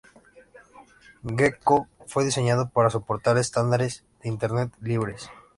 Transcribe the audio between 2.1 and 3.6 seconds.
diseñado para soportar